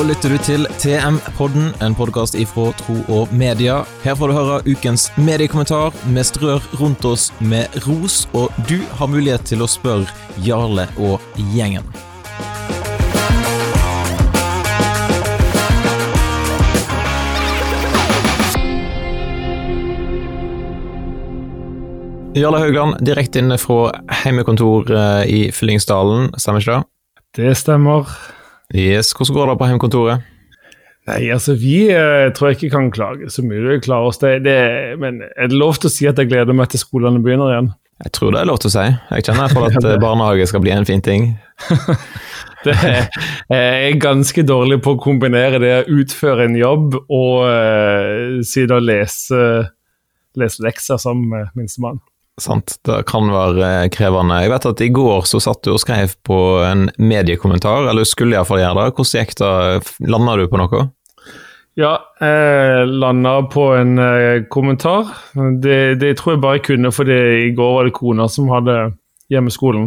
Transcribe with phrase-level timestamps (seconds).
[0.00, 3.82] Nå lytter du til TM-podden, en podkast ifra Tro og Media.
[4.00, 5.92] Her får du høre ukens mediekommentar.
[6.08, 10.08] Vi strør rundt oss med ros, og du har mulighet til å spørre
[10.40, 11.20] Jarle og
[11.52, 11.84] gjengen.
[22.40, 23.92] Jarle Haugland, direkte inne fra
[24.24, 24.96] heimekontor
[25.28, 26.84] i Fyllingsdalen, stemmer ikke det?
[27.36, 28.08] Det stemmer.
[28.74, 30.28] Yes, Hvordan går det på hjemmekontoret?
[31.08, 33.62] Nei, altså Vi eh, tror jeg ikke kan klage så mye.
[33.66, 34.56] Vi klarer oss det, det,
[35.00, 37.70] Men er det lov til å si at jeg gleder meg til skolene begynner igjen?
[38.00, 38.84] Jeg tror det er lov til å si.
[39.16, 41.32] Jeg kjenner for at eh, barnehage skal bli en fin ting.
[42.66, 43.10] det er,
[43.50, 48.76] jeg er ganske dårlig på å kombinere det å utføre en jobb og uh, sitte
[48.76, 49.42] og lese,
[50.40, 52.00] lese lekser sammen med minstemann.
[52.40, 52.78] Sant.
[52.86, 54.38] Det kan være krevende.
[54.44, 58.38] Jeg vet at i går så satt du og skrev på en mediekommentar, eller skulle
[58.38, 58.94] iallfall gjøre det.
[58.96, 59.52] Hvordan gikk det?
[60.08, 60.86] Landa du på noe?
[61.78, 65.12] Ja, jeg landa på en eh, kommentar.
[65.34, 68.78] Det, det, tror jeg bare jeg kunne fordi i går var det kona som hadde
[69.32, 69.86] hjemmeskolen.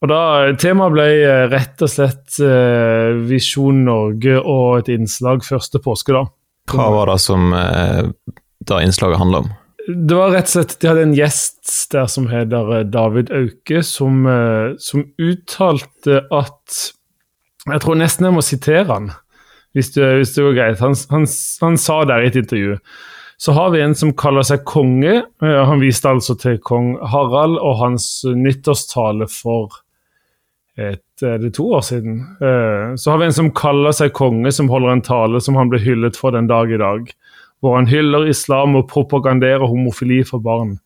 [0.00, 0.20] Og da,
[0.60, 6.14] Temaet ble eh, rett og slett eh, Visjon Norge og et innslag første påske.
[6.14, 6.26] da.
[6.70, 9.48] Hva var det som da innslaget handla om?
[9.88, 13.82] Det var rett og slett, De hadde en gjest der som heter eh, David Auke,
[13.86, 16.80] som, eh, som uttalte at
[17.68, 19.10] Jeg tror nesten jeg må sitere han,
[19.76, 20.04] hvis det,
[20.40, 20.80] var greit.
[20.80, 21.26] Han, han,
[21.60, 22.78] han, sa der i et intervju
[23.40, 25.14] så har vi en som kaller seg konge.
[25.40, 29.78] Eh, han viste altså til kong Harald og hans nyttårstale for
[30.76, 32.20] et, det to år siden.
[32.96, 35.80] Så har vi en som kaller seg konge, som holder en tale som han ble
[35.80, 37.08] hyllet for den dag i dag
[37.60, 40.78] hvor han hyller islam og propaganderer homofili for barn.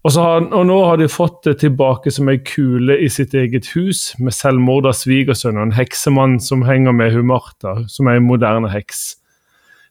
[0.00, 3.68] Og, har, og, nå har de fått det tilbake som ei kule i sitt eget
[3.74, 8.28] hus, med selvmord av og en heksemann som henger med hun Martha, som er en
[8.28, 9.18] moderne heks.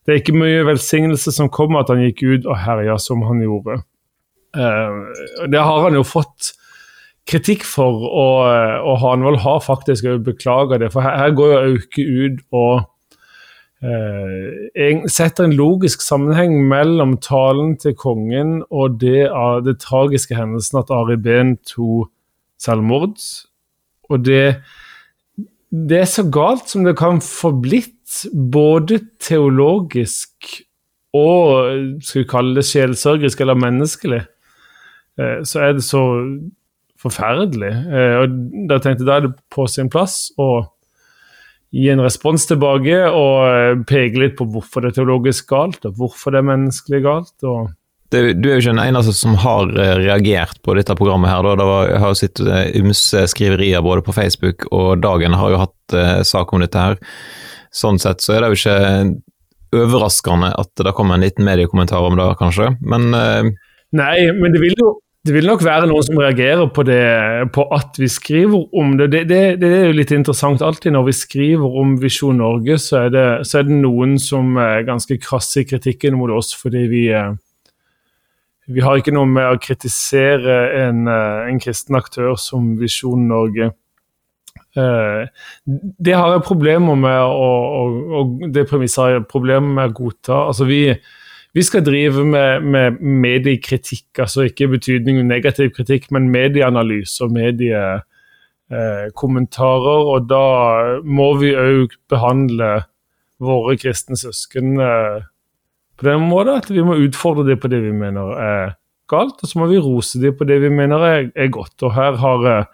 [0.06, 3.44] Det er ikke mye velsignelse som kommer at han gikk ut og herja som han
[3.44, 3.84] gjorde.
[4.58, 6.56] Uh, det har han jo fått
[7.30, 8.48] kritikk for, og,
[8.82, 10.90] og Hanvold har faktisk beklaga det.
[10.96, 12.88] For her går jo Auke ut og
[13.84, 20.82] eh, setter en logisk sammenheng mellom talen til kongen og det, av det tragiske hendelsen
[20.82, 22.12] at Ari Behn tok
[22.60, 23.18] selvmord.
[24.10, 24.60] Og det,
[25.72, 27.96] det er så galt som det kan få blitt,
[28.34, 30.50] både teologisk
[31.14, 34.22] og skal vi kalle det sjelsørgerisk eller menneskelig.
[35.20, 36.04] Eh, så er det så
[37.00, 37.72] forferdelig.
[37.72, 38.36] Eh, og
[38.70, 40.50] da tenkte jeg da er det på sin plass å
[41.76, 46.00] gi en respons tilbake og eh, peke litt på hvorfor det er teologisk galt, og
[46.00, 47.36] hvorfor det er menneskelig galt.
[47.44, 47.76] og
[48.10, 51.30] det, du er jo ikke den eneste som har eh, reagert på dette programmet.
[51.30, 51.46] her.
[51.46, 51.56] Da.
[51.60, 55.54] Det var, jeg har jo sett eh, ymse skriverier både på Facebook, og Dagen har
[55.54, 56.86] jo hatt eh, sak om dette.
[56.88, 56.98] her.
[57.70, 62.18] Sånn sett så er det jo ikke overraskende at det kommer en liten mediekommentar om
[62.18, 62.72] det, kanskje.
[62.82, 63.52] Men eh,
[63.94, 64.96] Nei, men det vil jo
[65.30, 67.02] det vil nok være noen som reagerer på det,
[67.54, 69.12] på at vi skriver om det.
[69.14, 69.42] Det, det.
[69.62, 70.64] det, er jo litt interessant.
[70.66, 74.58] Alltid når vi skriver om Visjon Norge, så er det, så er det noen som
[74.58, 77.30] er ganske krasse i kritikken mot oss fordi vi eh,
[78.74, 83.70] vi har ikke noe med å kritisere en, eh, en kristen aktør som Visjon Norge.
[84.78, 85.24] Eh,
[86.10, 90.42] det har jeg problemer med og, og det premisset har jeg problemer med å godta.
[90.50, 90.84] Altså vi,
[91.54, 97.32] vi skal drive med, med mediekritikk, altså ikke i betydning negativ kritikk, men medieanalyse og
[97.34, 100.02] mediekommentarer.
[100.14, 100.46] Og da
[101.04, 102.84] må vi òg behandle
[103.42, 105.20] våre kristne søsken eh,
[106.00, 108.76] på den måten at vi må utfordre dem på det vi mener er
[109.10, 111.84] galt, og så må vi rose dem på det vi mener er, er godt.
[111.88, 112.66] Og her har eh,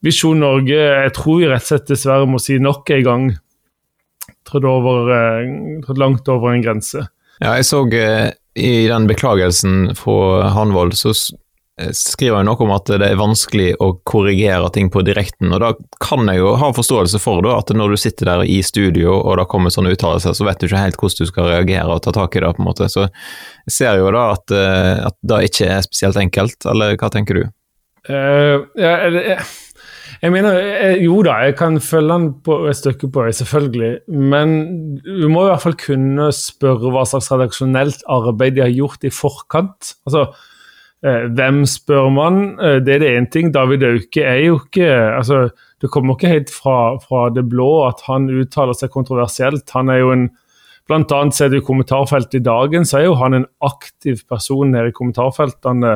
[0.00, 3.24] Visjon Norge, jeg tror vi rett og slett dessverre må si nok en gang,
[4.48, 4.64] trådt
[5.12, 7.00] eh, langt over en grense.
[7.40, 11.14] Ja, jeg så eh, i den beklagelsen fra Hanvold, så
[11.80, 15.54] eh, skriver jeg noe om at det er vanskelig å korrigere ting på direkten.
[15.56, 15.70] og Da
[16.04, 19.38] kan jeg jo ha forståelse for da, at når du sitter der i studio og
[19.40, 22.12] det kommer sånne uttalelser, så vet du ikke helt hvordan du skal reagere og ta
[22.16, 22.52] tak i det.
[22.58, 22.90] på en måte.
[22.92, 27.12] Så jeg ser jo da at, eh, at det ikke er spesielt enkelt, eller hva
[27.14, 27.48] tenker du?
[28.08, 28.94] Uh, ja,
[30.20, 33.90] jeg, mener, jeg, Jo da, jeg kan følge den på et stykke på vei, selvfølgelig.
[34.12, 34.52] Men
[35.06, 39.12] du må i hvert fall kunne spørre hva slags redaksjonelt arbeid de har gjort i
[39.14, 39.94] forkant.
[40.04, 40.26] Altså,
[41.06, 42.42] eh, hvem spør man?
[42.60, 43.48] Eh, det er det én ting.
[43.54, 45.48] David Auke er jo ikke altså,
[45.80, 49.64] Det kommer ikke helt fra, fra, det blå at han uttaler seg kontroversielt.
[49.72, 50.30] Han er jo en
[50.90, 54.72] Blant annet ser du i kommentarfeltet i dagen, så er jo han en aktiv person
[54.72, 55.92] nede i kommentarfeltene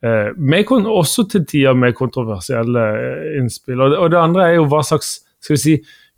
[0.00, 3.80] Eh, med, også til tider med kontroversielle eh, innspill.
[3.80, 5.74] Og det, og det, andre er jo hva slags skal vi si,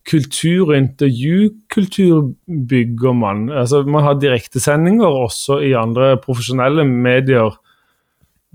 [0.06, 2.28] kultur- og intervjukultur
[2.68, 3.48] bygger man.
[3.50, 7.58] Altså, man har direktesendinger også i andre profesjonelle medier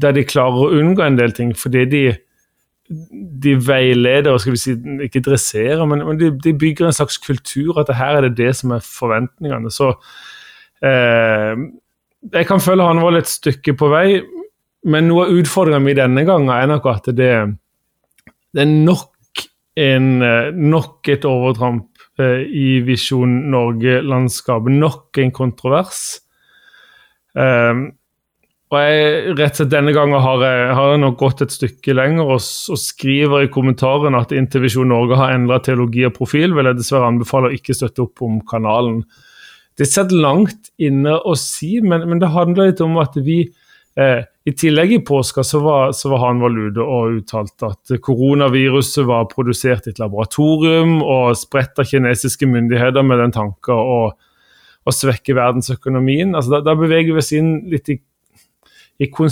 [0.01, 2.01] der de klarer å unngå en del ting fordi de,
[3.43, 4.75] de veileder og skal vi si,
[5.07, 7.79] ikke dresserer, men, men de, de, bygger en slags kultur.
[7.81, 9.71] At her er det det som er forventningene.
[9.73, 9.91] Så
[10.85, 11.67] eh,
[12.31, 14.21] jeg kan føle han var et stykke på vei,
[14.87, 17.33] men noe av utfordringen min denne gangen er nok at det,
[18.55, 19.43] det er nok,
[19.77, 24.73] en, eh, nok et overtramp eh, i Visjon Norge-landskapet.
[24.79, 26.01] Nok en kontrovers.
[27.37, 27.89] Um,
[28.67, 31.93] og jeg, rett og slett Denne gangen har jeg, har jeg nok gått et stykke
[31.95, 36.55] lenger og, og skriver i kommentaren at inntil Visjon Norge har endra teologi og profil,
[36.57, 39.05] vil jeg dessverre anbefale å ikke støtte opp om kanalen.
[39.77, 43.45] Det sitter langt inne å si, men, men, det handler litt om at vi
[43.99, 49.07] eh, I tillegg i påska så var, så var Hanvold ute og uttalte at koronaviruset
[49.09, 54.01] var produsert i et laboratorium og spredt av kinesiske myndigheter med den tanken å,
[54.87, 56.35] å svekke verdensøkonomien.
[56.35, 57.99] Altså, da, da beveger vi oss inn litt i
[58.97, 59.29] i og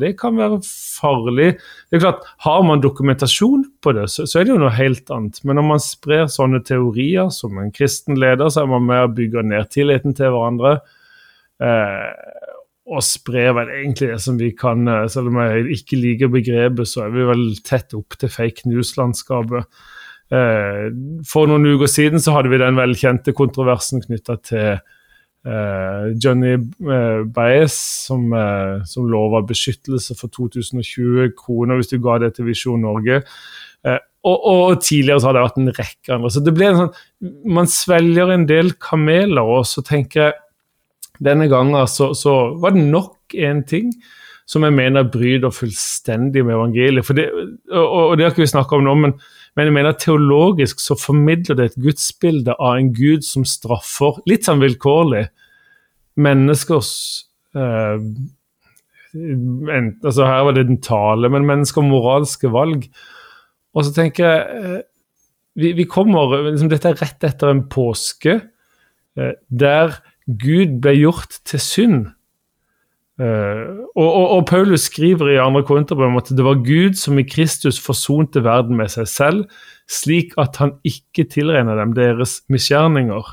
[0.00, 1.58] Det kan være farlig.
[1.90, 5.10] Det er klart, Har man dokumentasjon på det, så, så, er det jo noe helt
[5.10, 5.40] annet.
[5.42, 9.16] Men når man sprer sånne teorier som en kristen leder, så er man med og
[9.16, 10.78] bygger ned tilliten til hverandre.
[11.64, 12.30] Eh,
[12.84, 16.90] og sprer vel egentlig det som vi kan eh, Selv om jeg ikke liker begrepet,
[16.90, 19.70] så er vi vel tett opp til fake news-landskapet.
[20.34, 20.90] Eh,
[21.28, 24.84] for noen uker siden så hadde vi den velkjente kontroversen knytta til
[25.44, 26.54] Johnny
[27.36, 27.74] Baez,
[28.06, 28.30] som,
[28.88, 33.18] som lova beskyttelse for 2020 kroner hvis du ga det til Visjon Norge.
[34.24, 36.30] Og, og, tidligere så har det vært en rekke andre.
[36.32, 36.94] Så det ble en sånn,
[37.44, 40.38] Man svelger en del kameler, og så tenker jeg
[41.22, 43.92] Denne gangen så, så var det nok en ting
[44.50, 47.08] som jeg mener bryter fullstendig med evangeliet.
[47.16, 47.24] Det,
[47.72, 49.14] og, og det har ikke vi snakka om nå, men,
[49.56, 54.44] men, jeg mener teologisk så formidler det et gudsbilde av en gud som straffer, litt
[54.44, 55.26] sånn vilkårlig,
[56.20, 56.92] menneskers
[57.56, 58.08] eh,
[59.14, 62.88] en, altså Her var det den tale, men mennesker moralske valg.
[63.74, 64.80] Og så tenker jeg eh,
[65.54, 69.94] vi, vi, kommer liksom, Dette er rett etter en påske eh, der
[70.28, 72.04] Gud ble gjort til synd.
[73.14, 75.60] Uh, og, og, og, Paulus skriver i 2.
[75.68, 79.44] Korinterbrev at det var Gud som i Kristus forsonte verden med seg selv,
[79.86, 83.28] slik at han ikke tilregner dem deres misgjerninger.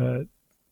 [0.00, 0.24] Uh,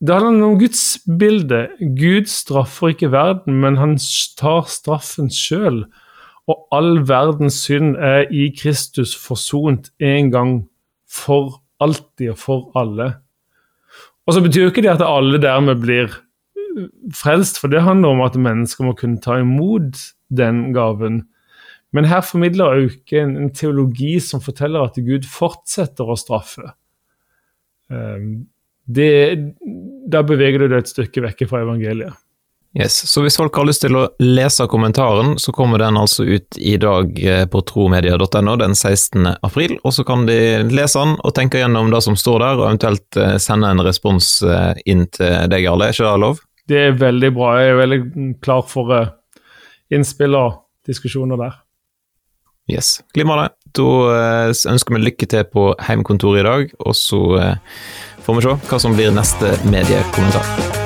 [0.03, 1.69] det handler om Guds bilde.
[2.01, 3.95] Gud straffer ikke verden, men han
[4.37, 5.85] tar straffen sjøl.
[6.51, 10.57] Og all verdens synd er i Kristus forsont en gang
[11.09, 13.15] for alltid og for alle.
[14.25, 16.13] Og så betyr jo ikke det at alle dermed blir
[17.15, 20.01] frelst, for det handler om at mennesker må kunne ta imot
[20.35, 21.23] den gaven.
[21.95, 26.73] Men her formidler Auke en, en, teologi som forteller at Gud fortsetter å straffe.
[27.93, 28.49] Um,
[28.85, 29.39] det,
[30.11, 32.19] da beveger du deg et stykke vekk fra evangeliet.
[32.79, 36.59] Yes, Så hvis folk har lyst til å lese kommentaren, så kommer den altså ut
[36.59, 39.29] i dag eh, på tromedia.no den 16.
[39.47, 39.77] april.
[39.85, 40.39] Og så kan de
[40.75, 44.31] lese den og tenke gjennom det som står der, og eventuelt eh, sende en respons
[44.43, 45.87] eh, inn til deg, Jarle.
[45.87, 46.43] Er ikke det lov?
[46.65, 47.49] det er veldig bra.
[47.61, 47.99] Jeg er veldig
[48.43, 48.95] klar for
[49.93, 51.59] innspill og diskusjoner der.
[52.73, 53.53] Yes, glimrende.
[53.77, 57.21] Da ønsker vi lykke til på heimkontoret i dag, og så
[58.25, 60.84] får vi se hva som blir neste mediekommentar.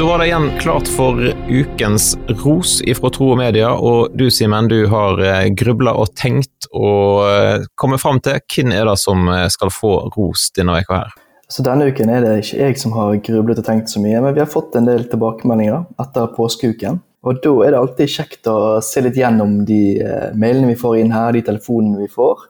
[0.00, 4.64] Da var det igjen klart for ukens ros ifra Tro og Media, og du Simen,
[4.64, 5.18] du har
[5.52, 10.78] grubla og tenkt og kommet fram til hvem er det som skal få ros denne
[10.80, 11.12] uka her?
[11.52, 14.32] Så denne uken er det ikke jeg som har grublet og tenkt så mye, men
[14.38, 17.02] vi har fått en del tilbakemeldinger etter påskeuken.
[17.28, 20.96] Og da er det alltid kjekt å se litt gjennom de eh, mailene vi får
[21.02, 22.48] inn her, de telefonene vi får.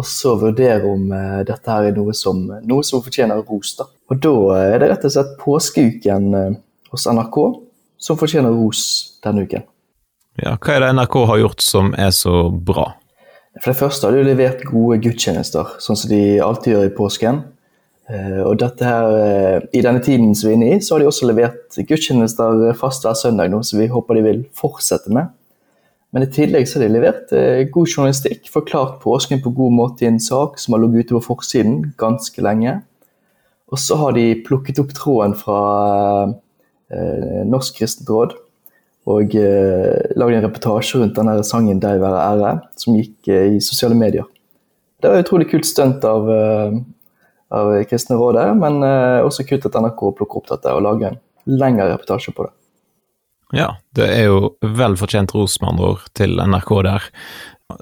[0.00, 3.76] Og så vurdere om eh, dette her er noe som, noe som fortjener ros.
[3.76, 3.90] da.
[4.08, 6.50] Og da er det rett og slett påskeuken eh,
[6.90, 7.38] hos NRK
[8.00, 8.82] som fortjener ros
[9.24, 9.66] denne uken.
[10.40, 12.92] Ja, Hva er det NRK har gjort som er så bra?
[13.60, 17.42] For det første har de levert gode gudstjenester, sånn som de alltid gjør i påsken.
[18.10, 21.10] Eh, og her, eh, I denne tiden som vi er inne i, så har de
[21.10, 25.30] også levert gudstjenester fast hver søndag, nå, som vi håper de vil fortsette med.
[26.10, 30.06] Men i tillegg så har de levert eh, god journalistikk, forklart påsken på god måte
[30.06, 32.80] i en sak som har ligget ute på forsiden ganske lenge.
[33.70, 35.60] Og så har de plukket opp tråden fra
[36.24, 36.32] eh,
[37.46, 38.32] Norsk kristent råd
[39.08, 43.60] og eh, lagd en reportasje rundt denne sangen 'Deg være ære', som gikk eh, i
[43.64, 44.26] sosiale medier.
[45.00, 46.28] Det var et utrolig kult stunt av,
[47.56, 51.20] av Kristne Rådet, men eh, også kult at NRK plukker opp dette og lager en
[51.48, 52.52] lengre reportasje på det.
[53.56, 57.08] Ja, det er jo vel fortjent ros, med andre ord, til NRK der.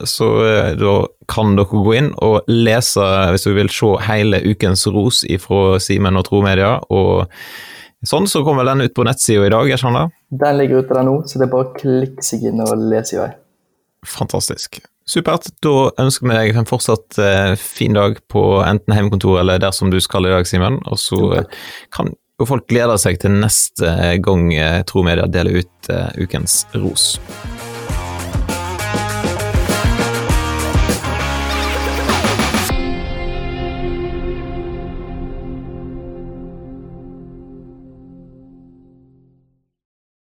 [0.07, 0.95] Så eh, da
[1.29, 6.17] kan dere gå inn og lese, hvis dere vil se hele ukens ros fra Simen
[6.17, 6.45] og Tro.
[6.47, 7.27] Og
[8.07, 10.13] sånn så kommer den ut på nettsida i dag, skjønner?
[10.31, 13.17] Den ligger ute der nå, så det er bare å klikke seg inn og lese
[13.17, 13.33] i vei.
[14.07, 14.79] Fantastisk.
[15.09, 15.49] Supert.
[15.65, 19.91] Da ønsker vi deg en fortsatt eh, fin dag på enten hjemmekontor eller der som
[19.91, 20.79] du skal i dag, Simen.
[20.87, 21.63] Og så eh,
[21.95, 26.63] kan jo folk glede seg til neste gang eh, Tro Media deler ut eh, ukens
[26.77, 27.17] ros.